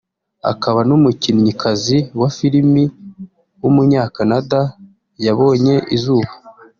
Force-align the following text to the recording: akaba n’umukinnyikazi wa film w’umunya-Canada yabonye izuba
akaba 0.51 0.79
n’umukinnyikazi 0.89 1.97
wa 2.19 2.29
film 2.37 2.73
w’umunya-Canada 3.61 4.59
yabonye 5.25 5.75
izuba 5.95 6.31